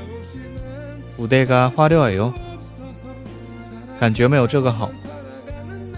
[1.17, 2.33] 무대가 화려해요.
[3.99, 4.91] 感觉没有这个好.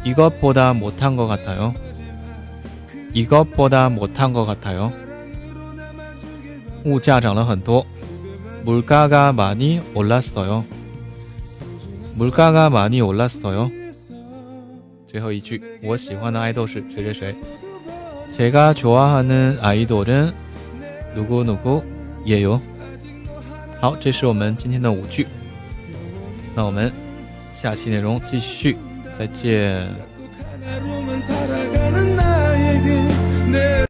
[0.05, 1.75] 이것보다 못한 것 같아요.
[3.13, 4.93] 이것보다 못한 것 같아요.
[6.85, 7.85] 物价涨了很多.
[8.65, 10.65] 물가가 많이 올랐어요.
[12.15, 13.71] 물가가 많이 올랐어요.
[15.16, 17.36] 最后一句，我喜欢的爱豆是谁谁谁。
[18.38, 20.34] 제가좋아하는아이돌은
[21.16, 21.82] 누구누구
[22.26, 22.60] 예 요。
[23.80, 25.26] 好，这是我们今天的五句。
[26.54, 26.92] 那我们
[27.54, 28.76] 下期内容继续，
[29.18, 29.88] 再见。